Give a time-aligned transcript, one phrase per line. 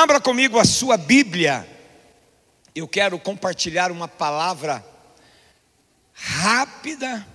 [0.00, 1.68] Abra comigo a sua Bíblia.
[2.72, 4.86] Eu quero compartilhar uma palavra
[6.12, 7.26] rápida.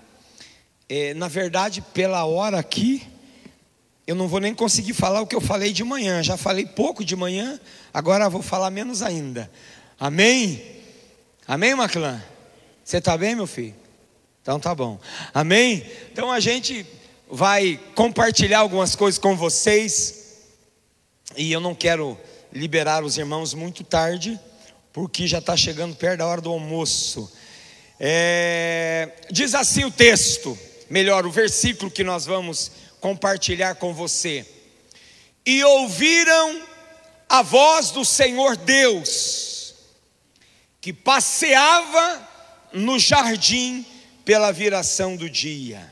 [0.87, 3.05] É, na verdade, pela hora aqui,
[4.07, 6.23] eu não vou nem conseguir falar o que eu falei de manhã.
[6.23, 7.59] Já falei pouco de manhã,
[7.93, 9.51] agora vou falar menos ainda.
[9.99, 10.63] Amém?
[11.45, 12.23] Amém, Maclã?
[12.81, 13.75] Você está bem, meu filho?
[14.41, 14.97] Então tá bom.
[15.33, 15.85] Amém?
[16.13, 16.85] Então a gente
[17.29, 20.45] vai compartilhar algumas coisas com vocês.
[21.35, 22.17] E eu não quero
[22.53, 24.39] liberar os irmãos muito tarde,
[24.91, 27.31] porque já está chegando perto da hora do almoço.
[27.99, 30.57] É, diz assim o texto,
[30.89, 34.45] melhor, o versículo que nós vamos compartilhar com você.
[35.45, 36.61] E ouviram
[37.27, 39.73] a voz do Senhor Deus,
[40.79, 42.29] que passeava
[42.71, 43.83] no jardim
[44.23, 45.91] pela viração do dia.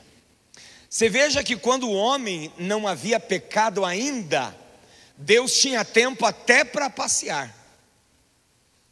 [0.88, 4.54] Você veja que quando o homem não havia pecado ainda,
[5.22, 7.54] Deus tinha tempo até para passear.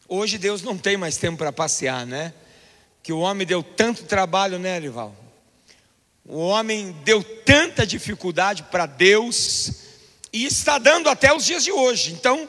[0.09, 2.32] Hoje Deus não tem mais tempo para passear, né?
[3.02, 5.15] Que o homem deu tanto trabalho, né, Rival?
[6.24, 9.73] O homem deu tanta dificuldade para Deus
[10.32, 12.13] e está dando até os dias de hoje.
[12.13, 12.49] Então,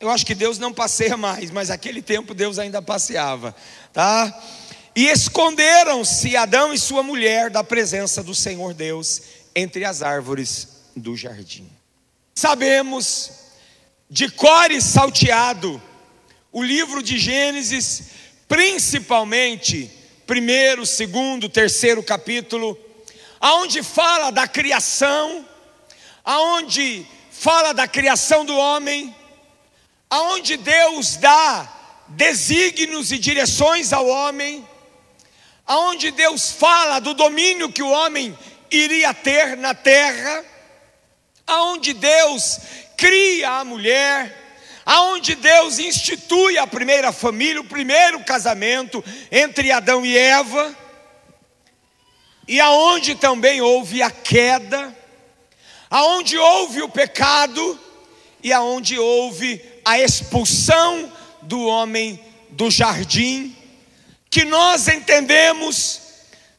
[0.00, 3.54] eu acho que Deus não passeia mais, mas aquele tempo Deus ainda passeava,
[3.92, 4.42] tá?
[4.96, 9.22] E esconderam-se Adão e sua mulher da presença do Senhor Deus
[9.54, 11.79] entre as árvores do jardim.
[12.40, 13.32] Sabemos
[14.08, 15.78] de core salteado
[16.50, 18.12] o livro de Gênesis,
[18.48, 19.90] principalmente
[20.26, 22.78] primeiro, segundo, terceiro capítulo,
[23.38, 25.46] aonde fala da criação,
[26.24, 29.14] aonde fala da criação do homem,
[30.08, 31.70] aonde Deus dá
[32.08, 34.66] desígnios e direções ao homem,
[35.66, 38.34] aonde Deus fala do domínio que o homem
[38.70, 40.42] iria ter na terra,
[41.50, 42.60] aonde Deus
[42.96, 50.16] cria a mulher, aonde Deus institui a primeira família, o primeiro casamento entre Adão e
[50.16, 50.76] Eva,
[52.46, 54.96] e aonde também houve a queda,
[55.90, 57.78] aonde houve o pecado
[58.42, 61.12] e aonde houve a expulsão
[61.42, 62.18] do homem
[62.50, 63.56] do jardim,
[64.28, 66.00] que nós entendemos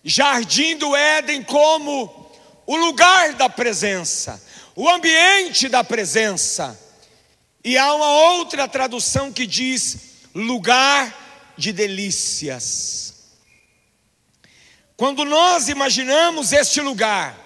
[0.03, 2.29] jardim do Éden como
[2.65, 4.41] o lugar da presença,
[4.75, 6.79] o ambiente da presença.
[7.63, 9.97] E há uma outra tradução que diz
[10.33, 13.13] lugar de delícias.
[14.97, 17.37] Quando nós imaginamos este lugar,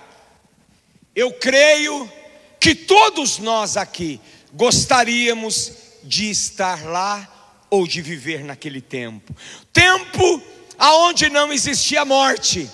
[1.16, 2.12] eu creio
[2.60, 4.20] que todos nós aqui
[4.54, 5.72] gostaríamos
[6.04, 7.32] de estar lá
[7.70, 9.36] ou de viver naquele tempo.
[9.72, 10.42] Tempo
[10.78, 12.70] aonde não existia morte,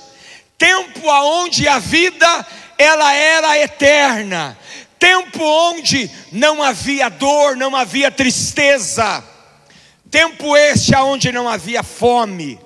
[0.57, 2.47] tempo aonde a vida
[2.81, 4.57] ela era eterna,
[4.97, 9.23] tempo onde não havia dor, não havia tristeza,
[10.09, 12.59] tempo este aonde não havia fome,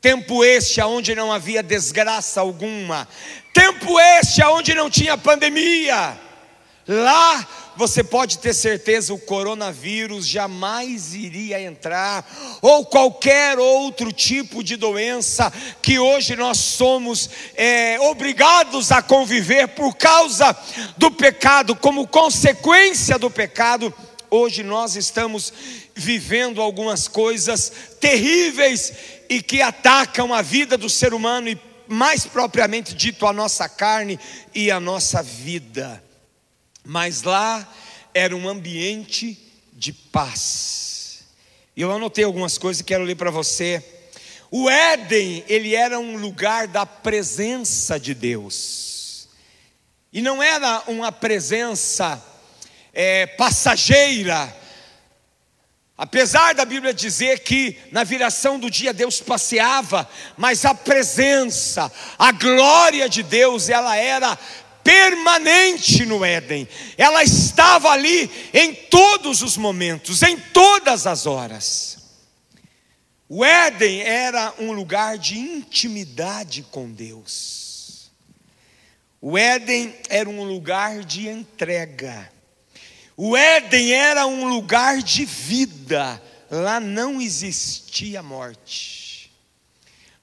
[0.00, 3.08] tempo este aonde não havia desgraça alguma,
[3.52, 6.18] tempo este aonde não tinha pandemia.
[6.86, 7.46] Lá
[7.76, 12.26] você pode ter certeza o coronavírus jamais iria entrar,
[12.62, 19.94] ou qualquer outro tipo de doença que hoje nós somos é, obrigados a conviver por
[19.94, 20.56] causa
[20.96, 23.92] do pecado, como consequência do pecado.
[24.30, 25.52] Hoje nós estamos
[25.94, 27.70] vivendo algumas coisas
[28.00, 28.92] terríveis
[29.28, 34.18] e que atacam a vida do ser humano e, mais propriamente dito, a nossa carne
[34.54, 36.02] e a nossa vida
[36.86, 37.68] mas lá
[38.14, 39.38] era um ambiente
[39.72, 41.24] de paz.
[41.76, 43.84] E eu anotei algumas coisas que quero ler para você.
[44.50, 49.28] O Éden, ele era um lugar da presença de Deus,
[50.12, 52.24] e não era uma presença
[52.94, 54.56] é, passageira,
[55.98, 62.32] Apesar da Bíblia dizer que na viração do dia Deus passeava, mas a presença, a
[62.32, 64.38] glória de Deus, ela era
[64.86, 71.98] permanente no Éden, ela estava ali em todos os momentos, em todas as horas.
[73.28, 78.12] O Éden era um lugar de intimidade com Deus,
[79.20, 82.30] o Éden era um lugar de entrega,
[83.16, 89.32] o Éden era um lugar de vida, lá não existia morte.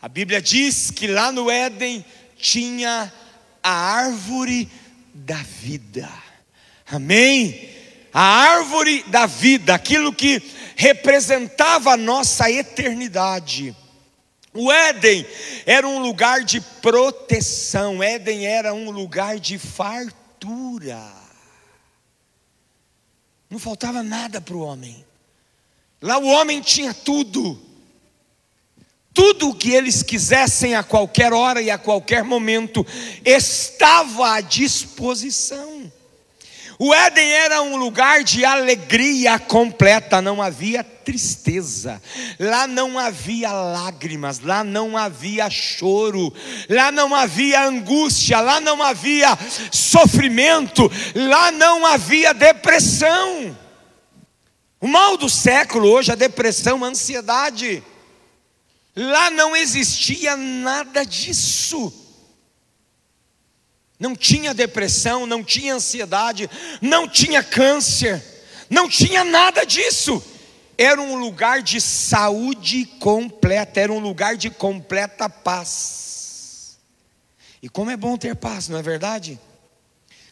[0.01, 2.05] A Bíblia diz que lá no Éden
[2.37, 3.11] tinha
[3.63, 4.69] a árvore
[5.13, 6.09] da vida.
[6.85, 7.69] Amém?
[8.13, 10.41] A árvore da vida, aquilo que
[10.75, 13.75] representava a nossa eternidade.
[14.53, 15.25] O Éden
[15.65, 21.01] era um lugar de proteção, Éden era um lugar de fartura.
[23.49, 25.03] Não faltava nada para o homem.
[26.01, 27.59] Lá o homem tinha tudo.
[29.13, 32.85] Tudo o que eles quisessem a qualquer hora e a qualquer momento
[33.23, 35.91] estava à disposição.
[36.79, 42.01] O Éden era um lugar de alegria completa, não havia tristeza,
[42.39, 46.33] lá não havia lágrimas, lá não havia choro,
[46.67, 49.37] lá não havia angústia, lá não havia
[49.71, 53.55] sofrimento, lá não havia depressão.
[54.81, 57.83] O mal do século hoje, a depressão, a ansiedade.
[58.95, 61.91] Lá não existia nada disso.
[63.99, 66.49] Não tinha depressão, não tinha ansiedade,
[66.81, 68.21] não tinha câncer,
[68.69, 70.21] não tinha nada disso.
[70.77, 76.77] Era um lugar de saúde completa, era um lugar de completa paz.
[77.61, 79.39] E como é bom ter paz, não é verdade?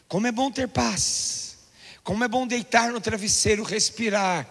[0.06, 1.56] Como é bom ter paz.
[2.04, 4.46] Como é bom deitar no travesseiro, respirar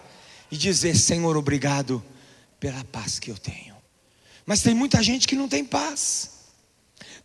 [0.49, 2.03] e dizer: Senhor, obrigado
[2.59, 3.75] pela paz que eu tenho.
[4.45, 6.31] Mas tem muita gente que não tem paz.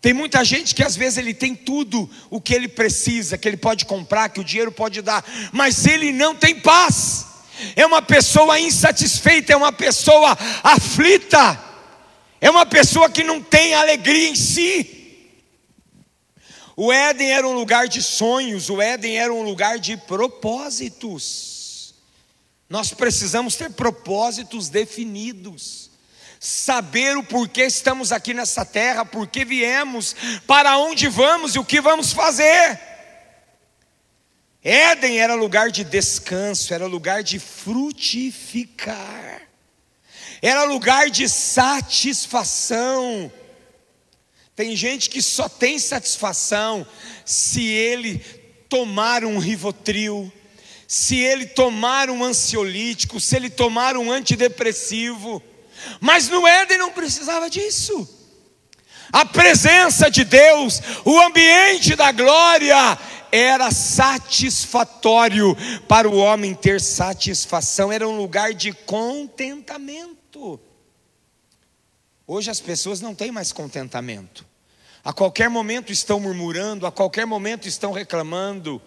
[0.00, 3.56] Tem muita gente que às vezes ele tem tudo o que ele precisa, que ele
[3.56, 7.26] pode comprar, que o dinheiro pode dar, mas ele não tem paz.
[7.74, 11.60] É uma pessoa insatisfeita, é uma pessoa aflita,
[12.40, 14.92] é uma pessoa que não tem alegria em si.
[16.76, 21.94] O Éden era um lugar de sonhos, o Éden era um lugar de propósitos.
[22.68, 25.85] Nós precisamos ter propósitos definidos
[26.46, 30.14] saber o porquê estamos aqui nessa terra, por que viemos,
[30.46, 32.80] para onde vamos e o que vamos fazer.
[34.62, 39.42] Éden era lugar de descanso, era lugar de frutificar,
[40.40, 43.32] era lugar de satisfação.
[44.54, 46.86] Tem gente que só tem satisfação
[47.24, 48.20] se ele
[48.68, 50.32] tomar um rivotril,
[50.86, 55.42] se ele tomar um ansiolítico, se ele tomar um antidepressivo.
[56.00, 58.08] Mas no Éden não precisava disso.
[59.12, 62.98] A presença de Deus, o ambiente da glória,
[63.30, 65.56] era satisfatório
[65.86, 70.60] para o homem ter satisfação, era um lugar de contentamento.
[72.26, 74.44] Hoje as pessoas não têm mais contentamento,
[75.04, 78.82] a qualquer momento estão murmurando, a qualquer momento estão reclamando.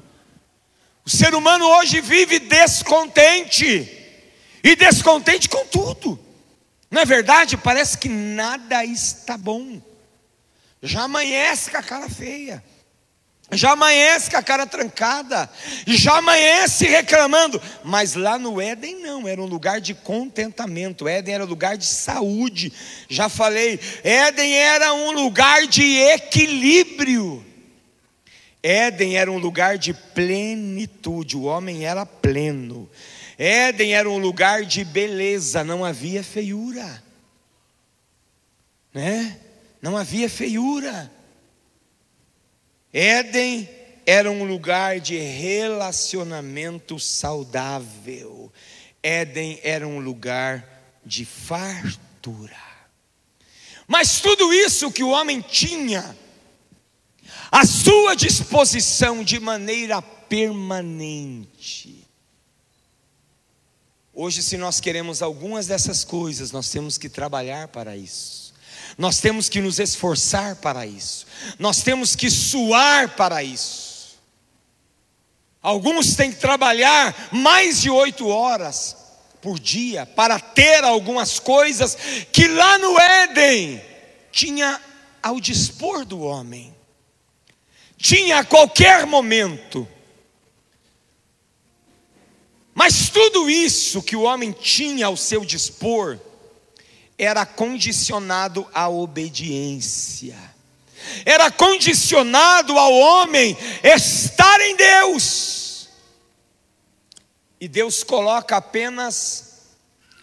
[1.05, 3.95] O ser humano hoje vive descontente,
[4.61, 6.19] e descontente com tudo.
[6.89, 7.57] Não é verdade?
[7.57, 9.81] Parece que nada está bom.
[10.81, 12.63] Já amanhece com a cara feia.
[13.51, 15.49] Já amanhece com a cara trancada.
[15.85, 17.61] Já amanhece reclamando.
[17.83, 21.07] Mas lá no Éden não, era um lugar de contentamento.
[21.07, 22.71] Éden era um lugar de saúde.
[23.09, 27.45] Já falei, Éden era um lugar de equilíbrio.
[28.61, 31.35] Éden era um lugar de plenitude.
[31.35, 32.89] O homem era pleno.
[33.41, 37.01] Éden era um lugar de beleza, não havia feiura,
[38.93, 39.39] né?
[39.81, 41.09] Não havia feiura.
[42.91, 43.69] Éden
[44.05, 48.51] era um lugar de relacionamento saudável.
[49.01, 52.57] Éden era um lugar de fartura.
[53.87, 56.13] Mas tudo isso que o homem tinha
[57.49, 62.08] à sua disposição de maneira permanente,
[64.21, 68.53] Hoje, se nós queremos algumas dessas coisas, nós temos que trabalhar para isso,
[68.97, 71.25] nós temos que nos esforçar para isso,
[71.57, 74.19] nós temos que suar para isso.
[75.61, 78.97] Alguns têm que trabalhar mais de oito horas
[79.41, 81.97] por dia para ter algumas coisas
[82.33, 83.81] que lá no Éden
[84.33, 84.81] tinha
[85.23, 86.75] ao dispor do homem,
[87.97, 89.87] tinha a qualquer momento.
[92.79, 96.17] Mas tudo isso que o homem tinha ao seu dispor
[97.17, 100.37] era condicionado à obediência,
[101.25, 105.89] era condicionado ao homem estar em Deus.
[107.59, 109.75] E Deus coloca apenas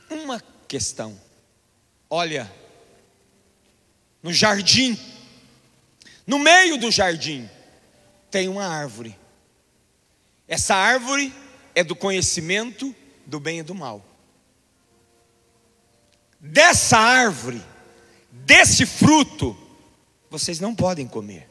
[0.08, 1.20] uma questão:
[2.08, 2.50] olha,
[4.22, 4.98] no jardim,
[6.26, 7.50] no meio do jardim,
[8.30, 9.14] tem uma árvore.
[10.48, 11.34] Essa árvore
[11.76, 14.02] é do conhecimento do bem e do mal.
[16.40, 17.62] Dessa árvore,
[18.30, 19.54] desse fruto,
[20.30, 21.46] vocês não podem comer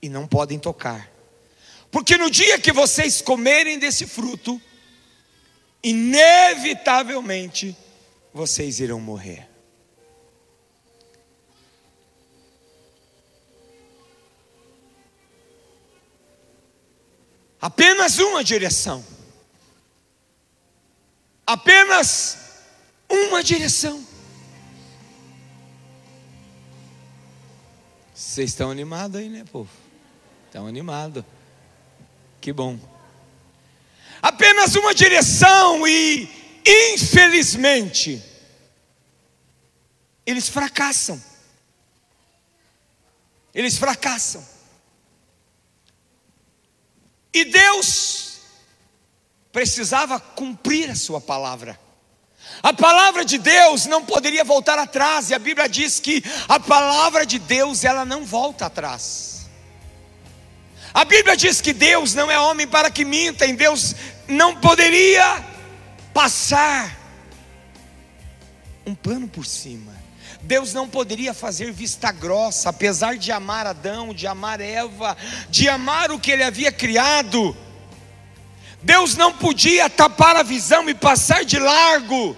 [0.00, 1.12] e não podem tocar,
[1.90, 4.58] porque no dia que vocês comerem desse fruto,
[5.82, 7.76] inevitavelmente
[8.32, 9.49] vocês irão morrer.
[17.60, 19.04] Apenas uma direção.
[21.46, 22.38] apenas
[23.08, 24.06] uma direção.
[28.14, 29.70] Vocês estão animados aí, né, povo?
[30.46, 31.24] Estão animados.
[32.40, 32.78] Que bom.
[34.22, 36.28] Apenas uma direção e,
[36.94, 38.22] infelizmente,
[40.24, 41.20] eles fracassam.
[43.52, 44.46] Eles fracassam.
[47.32, 48.40] E Deus
[49.52, 51.78] precisava cumprir a sua palavra.
[52.62, 57.24] A palavra de Deus não poderia voltar atrás, e a Bíblia diz que a palavra
[57.24, 59.48] de Deus ela não volta atrás.
[60.92, 63.94] A Bíblia diz que Deus não é homem para que minta, em Deus
[64.26, 65.44] não poderia
[66.12, 66.98] passar
[68.84, 69.99] um plano por cima.
[70.42, 75.16] Deus não poderia fazer vista grossa, apesar de amar Adão, de amar Eva,
[75.48, 77.56] de amar o que ele havia criado.
[78.82, 82.36] Deus não podia tapar a visão e passar de largo.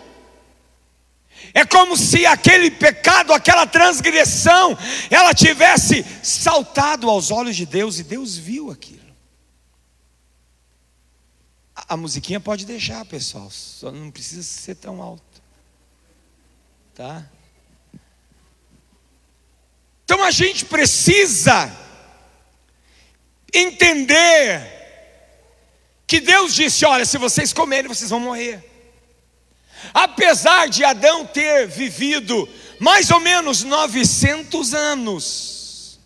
[1.54, 4.76] É como se aquele pecado, aquela transgressão,
[5.10, 9.02] ela tivesse saltado aos olhos de Deus e Deus viu aquilo.
[11.74, 15.22] A, a musiquinha pode deixar, pessoal, só não precisa ser tão alto.
[16.94, 17.24] Tá?
[20.12, 21.74] Então a gente precisa
[23.50, 24.60] entender
[26.06, 28.62] que Deus disse: olha, se vocês comerem, vocês vão morrer.
[29.94, 32.46] Apesar de Adão ter vivido
[32.78, 35.98] mais ou menos 900 anos,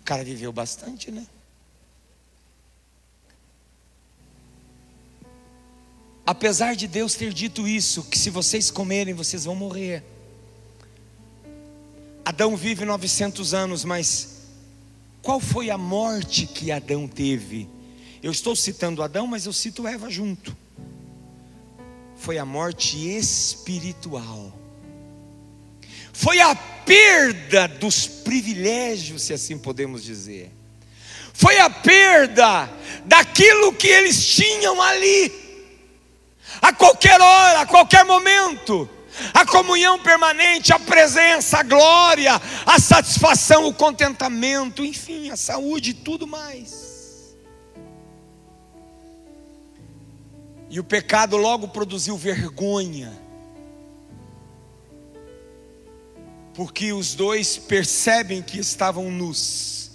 [0.00, 1.24] o cara viveu bastante, né?
[6.26, 10.02] Apesar de Deus ter dito isso, que se vocês comerem, vocês vão morrer.
[12.24, 14.42] Adão vive 900 anos, mas
[15.20, 17.68] qual foi a morte que Adão teve?
[18.22, 20.56] Eu estou citando Adão, mas eu cito Eva junto
[22.22, 24.56] foi a morte espiritual.
[26.12, 30.52] Foi a perda dos privilégios, se assim podemos dizer.
[31.34, 32.70] Foi a perda
[33.04, 35.32] daquilo que eles tinham ali.
[36.60, 38.88] A qualquer hora, a qualquer momento.
[39.34, 45.94] A comunhão permanente, a presença, a glória, a satisfação, o contentamento, enfim, a saúde e
[45.94, 47.36] tudo mais.
[50.70, 53.12] E o pecado logo produziu vergonha.
[56.54, 59.90] Porque os dois percebem que estavam nus.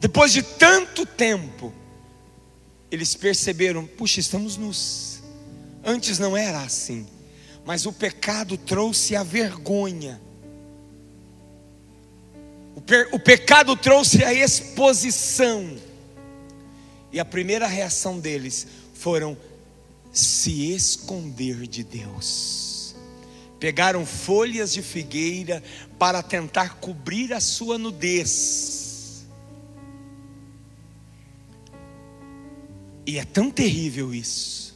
[0.00, 1.72] Depois de tanto tempo,
[2.90, 5.22] eles perceberam: puxa, estamos nus.
[5.84, 7.06] Antes não era assim,
[7.64, 10.20] mas o pecado trouxe a vergonha.
[12.76, 15.76] O, o pecado trouxe a exposição.
[17.10, 19.36] E a primeira reação deles foram
[20.12, 22.94] se esconder de Deus.
[23.58, 25.62] Pegaram folhas de figueira
[25.98, 29.24] para tentar cobrir a sua nudez.
[33.06, 34.74] E é tão terrível isso.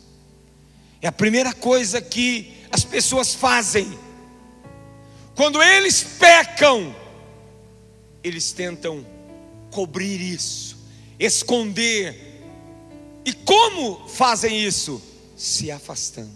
[1.02, 3.98] É a primeira coisa que as pessoas fazem.
[5.34, 6.94] Quando eles pecam,
[8.22, 9.06] eles tentam
[9.70, 10.76] cobrir isso,
[11.18, 12.26] esconder.
[13.24, 15.02] E como fazem isso?
[15.38, 16.28] se afastando,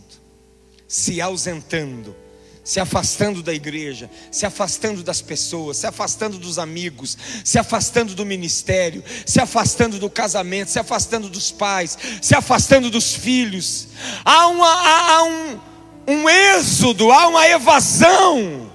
[0.87, 2.15] se ausentando,
[2.63, 8.25] se afastando da igreja, se afastando das pessoas, se afastando dos amigos, se afastando do
[8.25, 13.89] ministério, se afastando do casamento, se afastando dos pais, se afastando dos filhos.
[14.25, 15.61] Há, uma, há, há um,
[16.07, 18.71] um êxodo, há uma evasão,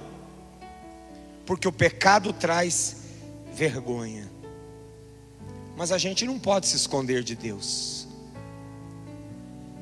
[1.44, 2.96] porque o pecado traz
[3.52, 4.28] vergonha.
[5.76, 8.08] Mas a gente não pode se esconder de Deus.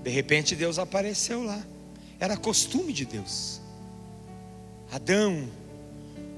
[0.03, 1.61] De repente Deus apareceu lá.
[2.21, 3.61] Era costume de Deus.
[4.93, 5.49] Adão,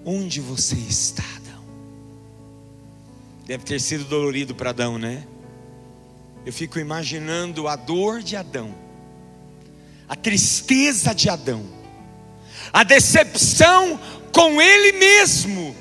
[0.04, 1.62] onde você está, Adão?
[3.46, 5.26] Deve ter sido dolorido para Adão, né?
[6.46, 8.74] Eu fico imaginando a dor de Adão,
[10.08, 11.64] a tristeza de Adão,
[12.72, 14.00] a decepção
[14.32, 15.76] com ele mesmo.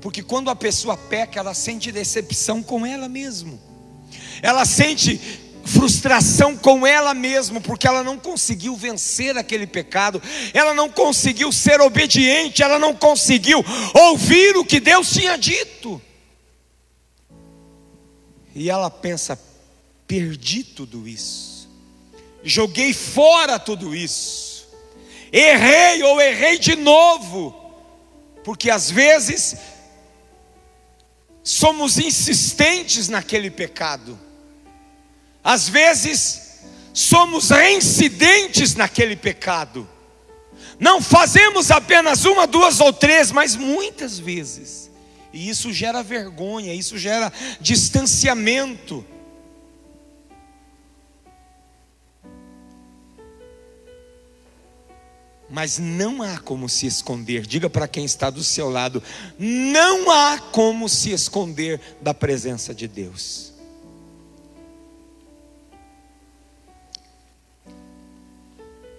[0.00, 3.58] Porque quando a pessoa peca, ela sente decepção com ela mesma.
[4.40, 5.20] Ela sente
[5.64, 10.22] frustração com ela mesma, porque ela não conseguiu vencer aquele pecado,
[10.54, 13.62] ela não conseguiu ser obediente, ela não conseguiu
[13.94, 16.00] ouvir o que Deus tinha dito.
[18.54, 19.38] E ela pensa:
[20.06, 21.57] perdi tudo isso,
[22.48, 24.68] joguei fora tudo isso,
[25.32, 27.54] errei ou errei de novo,
[28.42, 29.56] porque às vezes
[31.42, 34.18] somos insistentes naquele pecado
[35.42, 36.58] às vezes,
[36.92, 39.88] somos reincidentes naquele pecado.
[40.78, 44.90] Não fazemos apenas uma, duas ou três, mas muitas vezes.
[45.32, 49.02] E isso gera vergonha, isso gera distanciamento.
[55.50, 59.02] Mas não há como se esconder, diga para quem está do seu lado:
[59.38, 63.52] não há como se esconder da presença de Deus.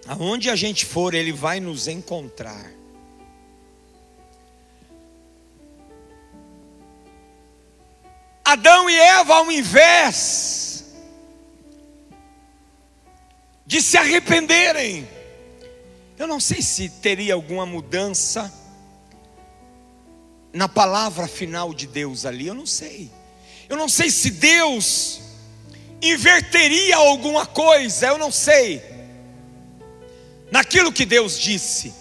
[0.08, 2.72] Aonde a gente for, Ele vai nos encontrar.
[8.44, 10.84] Adão e Eva, ao invés
[13.68, 15.08] de se arrependerem,
[16.20, 18.54] eu não sei se teria alguma mudança
[20.52, 23.10] na palavra final de Deus ali, eu não sei.
[23.70, 25.22] Eu não sei se Deus
[26.02, 28.84] inverteria alguma coisa, eu não sei.
[30.52, 31.94] Naquilo que Deus disse.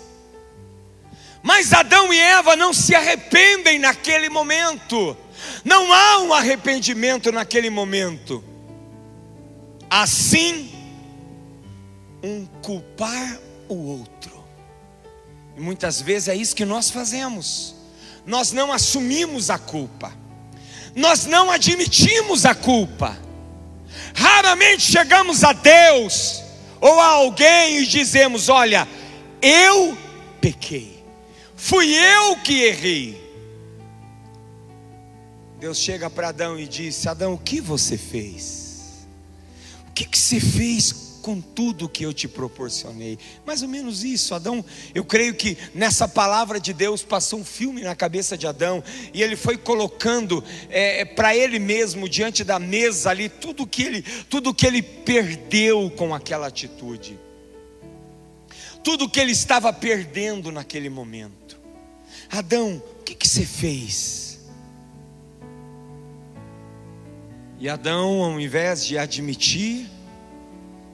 [1.41, 5.17] Mas Adão e Eva não se arrependem naquele momento.
[5.65, 8.43] Não há um arrependimento naquele momento.
[9.89, 10.73] Assim,
[12.21, 14.45] um culpar o outro.
[15.57, 17.75] E muitas vezes é isso que nós fazemos.
[18.25, 20.13] Nós não assumimos a culpa.
[20.95, 23.19] Nós não admitimos a culpa.
[24.15, 26.43] Raramente chegamos a Deus
[26.81, 28.87] ou a alguém e dizemos: Olha,
[29.41, 29.97] eu
[30.41, 31.05] pequei,
[31.57, 33.29] fui eu que errei.
[35.59, 39.07] Deus chega para Adão e disse: Adão, o que você fez?
[39.89, 43.19] O que, que você fez com tudo que eu te proporcionei.
[43.45, 44.65] Mais ou menos isso, Adão.
[44.95, 48.83] Eu creio que nessa palavra de Deus passou um filme na cabeça de Adão
[49.13, 54.01] e ele foi colocando é, para ele mesmo diante da mesa ali tudo que ele,
[54.31, 57.21] tudo que ele perdeu com aquela atitude,
[58.83, 61.61] tudo que ele estava perdendo naquele momento.
[62.31, 64.41] Adão, o que, que você fez?
[67.61, 69.98] E Adão, ao invés de admitir,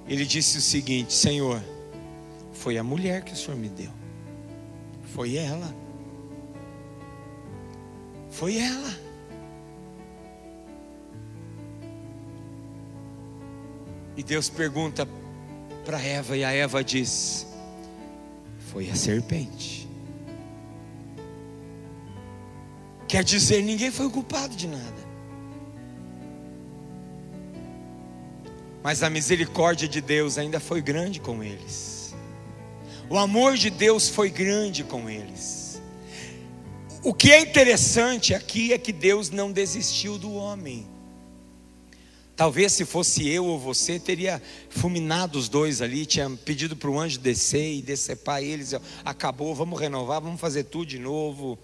[0.06, 1.62] ele disse o seguinte: Senhor,
[2.52, 3.90] foi a mulher que o Senhor me deu,
[5.14, 5.74] foi ela,
[8.30, 9.04] foi ela.
[14.16, 15.08] E Deus pergunta
[15.84, 17.46] para Eva, e a Eva diz:
[18.58, 19.88] Foi a serpente.
[23.08, 25.03] Quer dizer, ninguém foi culpado de nada.
[28.84, 32.14] Mas a misericórdia de Deus ainda foi grande com eles.
[33.08, 35.80] O amor de Deus foi grande com eles.
[37.02, 40.86] O que é interessante aqui é que Deus não desistiu do homem.
[42.36, 47.00] Talvez se fosse eu ou você, teria fulminado os dois ali, tinha pedido para o
[47.00, 48.74] anjo descer e decepar eles.
[49.02, 51.58] Acabou, vamos renovar, vamos fazer tudo de novo.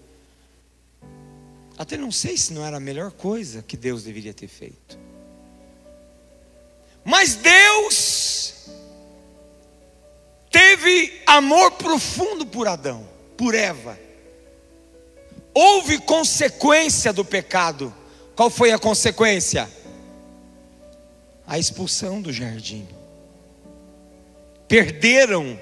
[1.77, 5.10] Até não sei se não era a melhor coisa que Deus deveria ter feito.
[7.03, 8.53] Mas Deus
[10.49, 13.97] teve amor profundo por Adão, por Eva.
[15.53, 17.93] Houve consequência do pecado.
[18.35, 19.69] Qual foi a consequência?
[21.45, 22.87] A expulsão do jardim.
[24.67, 25.59] Perderam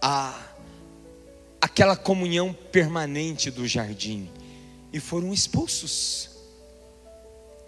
[0.00, 0.38] a
[1.60, 4.28] aquela comunhão permanente do jardim
[4.92, 6.30] e foram expulsos.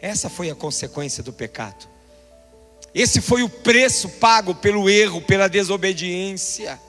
[0.00, 1.93] Essa foi a consequência do pecado.
[2.94, 6.80] Esse foi o preço pago pelo erro, pela desobediência.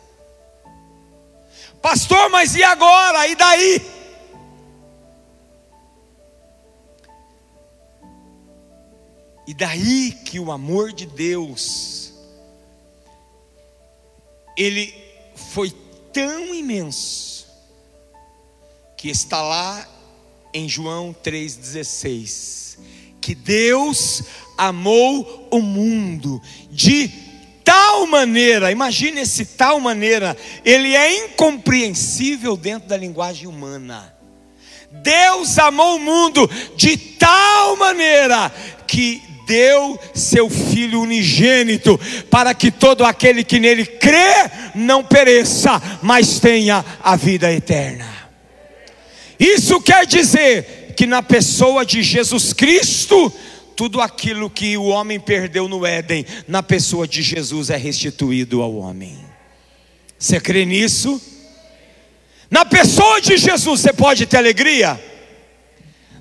[1.82, 3.28] Pastor, mas e agora?
[3.28, 3.82] E daí?
[9.48, 12.13] E daí que o amor de Deus,
[14.58, 14.94] ele
[15.52, 15.72] foi
[16.12, 17.48] tão imenso,
[18.98, 19.88] que está lá
[20.54, 22.80] em João 3,16,
[23.22, 24.24] que Deus
[24.58, 26.41] amou o mundo
[26.72, 27.10] de
[27.63, 34.13] tal maneira, imagine esse tal maneira, ele é incompreensível dentro da linguagem humana.
[34.91, 38.52] Deus amou o mundo de tal maneira
[38.88, 46.39] que deu seu Filho unigênito, para que todo aquele que nele crê não pereça, mas
[46.39, 48.08] tenha a vida eterna.
[49.39, 53.32] Isso quer dizer que na pessoa de Jesus Cristo,
[53.75, 58.75] tudo aquilo que o homem perdeu no Éden, na pessoa de Jesus é restituído ao
[58.75, 59.17] homem.
[60.17, 61.21] Você crê nisso?
[62.49, 64.99] Na pessoa de Jesus você pode ter alegria?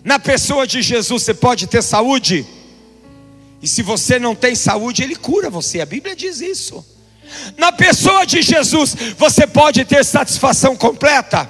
[0.03, 2.47] Na pessoa de Jesus você pode ter saúde?
[3.63, 5.81] E se você não tem saúde, Ele cura você.
[5.81, 6.85] A Bíblia diz isso.
[7.57, 11.49] Na pessoa de Jesus, você pode ter satisfação completa?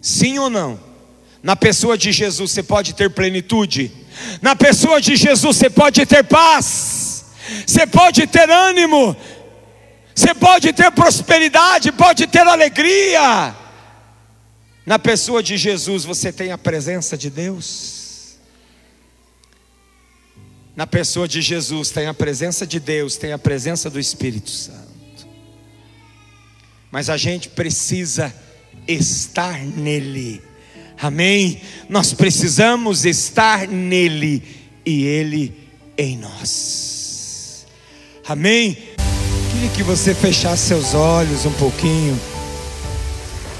[0.00, 0.78] Sim ou não?
[1.42, 3.90] Na pessoa de Jesus, você pode ter plenitude?
[4.40, 7.24] Na pessoa de Jesus, você pode ter paz?
[7.66, 9.16] Você pode ter ânimo?
[10.14, 11.90] Você pode ter prosperidade?
[11.92, 13.54] Pode ter alegria?
[14.86, 18.04] Na pessoa de Jesus, você tem a presença de Deus?
[20.76, 24.84] Na pessoa de Jesus tem a presença de Deus, tem a presença do Espírito Santo.
[26.90, 28.34] Mas a gente precisa
[28.86, 30.42] estar nele.
[31.00, 31.60] Amém?
[31.88, 34.42] Nós precisamos estar nele
[34.84, 35.54] e ele
[35.96, 37.66] em nós.
[38.26, 38.76] Amém?
[39.52, 42.18] Queria que você fechasse seus olhos um pouquinho.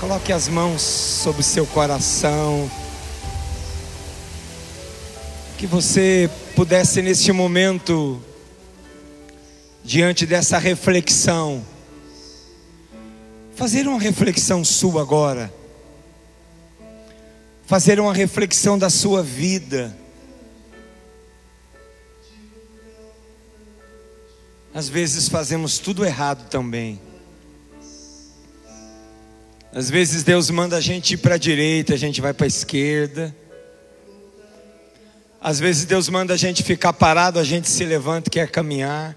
[0.00, 2.70] Coloque as mãos sobre seu coração.
[5.56, 8.20] Que você pudesse neste momento,
[9.82, 11.64] diante dessa reflexão,
[13.54, 15.52] fazer uma reflexão sua agora,
[17.66, 19.96] fazer uma reflexão da sua vida.
[24.72, 27.00] Às vezes fazemos tudo errado também.
[29.72, 32.48] Às vezes Deus manda a gente ir para a direita, a gente vai para a
[32.48, 33.34] esquerda.
[35.40, 39.16] Às vezes Deus manda a gente ficar parado, a gente se levanta e quer caminhar.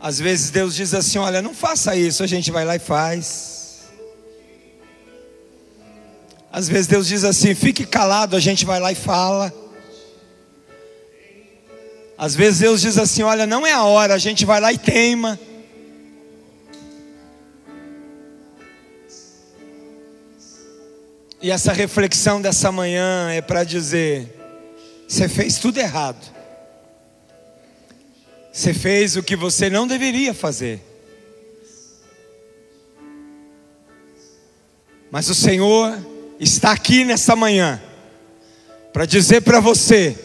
[0.00, 3.57] Às vezes Deus diz assim: Olha, não faça isso, a gente vai lá e faz.
[6.52, 9.52] Às vezes Deus diz assim: Fique calado, a gente vai lá e fala.
[12.16, 14.78] Às vezes Deus diz assim: Olha, não é a hora, a gente vai lá e
[14.78, 15.38] teima.
[21.40, 24.34] E essa reflexão dessa manhã é para dizer:
[25.06, 26.38] você fez tudo errado.
[28.52, 30.82] Você fez o que você não deveria fazer.
[35.10, 35.96] Mas o Senhor
[36.38, 37.80] está aqui nessa manhã
[38.92, 40.16] para dizer para você: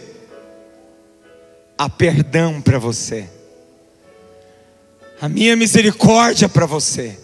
[1.78, 3.30] há perdão para você,
[5.22, 7.20] a minha misericórdia para você,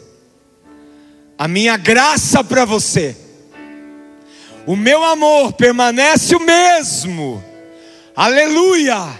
[1.37, 3.15] a minha graça para você
[4.69, 7.43] o meu amor permanece o mesmo.
[8.15, 9.19] Aleluia!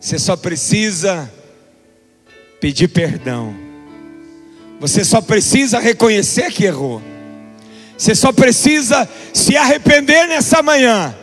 [0.00, 1.30] Você só precisa
[2.58, 3.54] pedir perdão.
[4.80, 7.02] Você só precisa reconhecer que errou.
[7.96, 11.14] Você só precisa se arrepender nessa manhã.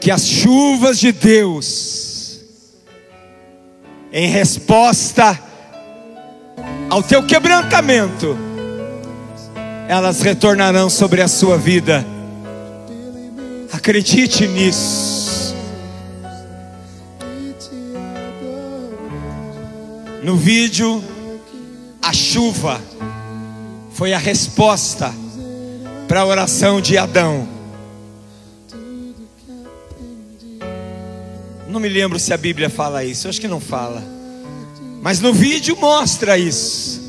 [0.00, 2.40] Que as chuvas de Deus,
[4.12, 5.38] em resposta
[6.88, 8.36] ao teu quebrantamento,
[9.88, 12.06] elas retornarão sobre a sua vida.
[13.72, 15.13] Acredite nisso.
[20.24, 21.04] No vídeo,
[22.00, 22.80] a chuva
[23.92, 25.12] foi a resposta
[26.08, 27.46] para a oração de Adão.
[31.68, 34.02] Não me lembro se a Bíblia fala isso, eu acho que não fala.
[35.02, 37.02] Mas no vídeo mostra isso.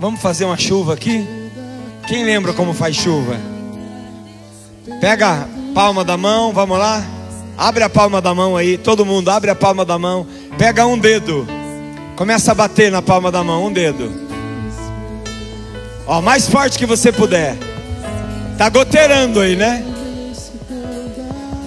[0.00, 1.24] Vamos fazer uma chuva aqui?
[2.08, 3.36] Quem lembra como faz chuva?
[5.00, 7.06] Pega a palma da mão, vamos lá.
[7.56, 10.26] Abre a palma da mão aí, todo mundo abre a palma da mão.
[10.58, 11.46] Pega um dedo.
[12.16, 14.10] Começa a bater na palma da mão, um dedo.
[16.06, 17.56] Ó, mais forte que você puder.
[18.56, 19.84] Tá goteirando aí, né?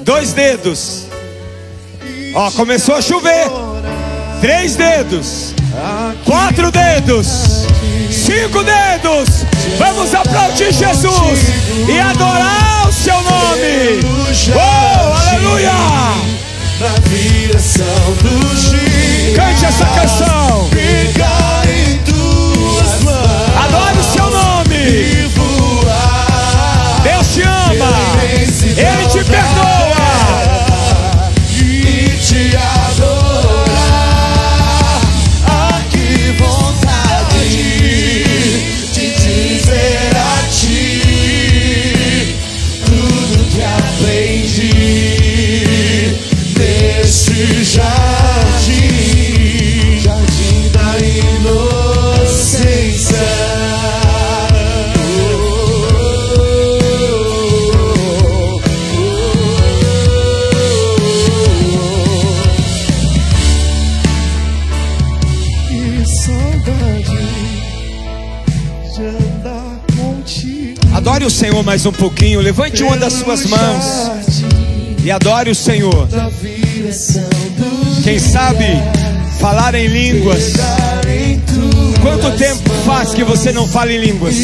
[0.04, 1.06] Dois dedos.
[2.34, 3.48] Ó, começou a chover.
[4.42, 5.54] Três dedos,
[6.24, 7.28] quatro dedos,
[8.10, 9.44] cinco dedos.
[9.78, 11.40] Vamos aplaudir Jesus
[11.90, 14.00] e adorar o seu nome.
[14.56, 16.29] Oh, aleluia!
[19.36, 20.70] Cante essa canção.
[23.66, 25.19] Adore o seu nome.
[71.60, 72.40] Senhor mais um pouquinho.
[72.40, 73.86] Levante uma das suas mãos
[75.04, 76.08] e adore o Senhor.
[78.04, 78.66] Quem sabe
[79.40, 80.54] falar em línguas.
[82.02, 84.36] Quanto tempo faz que você não fala em línguas?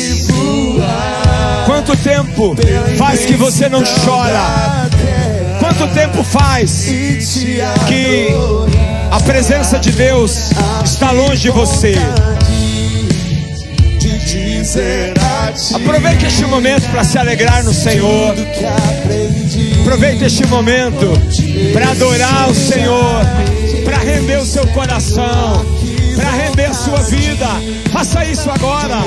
[1.65, 2.55] Quanto tempo
[2.97, 4.89] faz que você não chora?
[5.59, 6.87] Quanto tempo faz
[7.87, 8.27] que
[9.11, 10.51] a presença de Deus
[10.83, 11.95] está longe de você?
[15.73, 18.35] Aproveite este momento para se alegrar no Senhor.
[19.81, 21.13] Aproveite este momento
[21.71, 23.21] para adorar o Senhor,
[23.85, 25.65] para render o seu coração,
[26.17, 27.47] para render a sua vida.
[27.93, 29.01] Faça isso agora.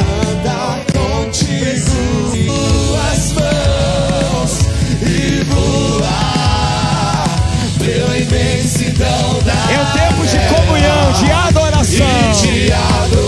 [9.70, 13.27] É o tempo de comunhão, de adoração.